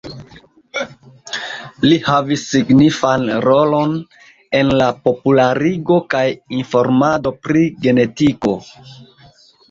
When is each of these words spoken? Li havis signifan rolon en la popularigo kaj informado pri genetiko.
Li 1.89 1.97
havis 2.05 2.45
signifan 2.53 3.27
rolon 3.45 3.93
en 4.59 4.71
la 4.79 4.87
popularigo 5.09 5.97
kaj 6.15 6.23
informado 6.61 7.33
pri 7.49 7.67
genetiko. 7.85 8.55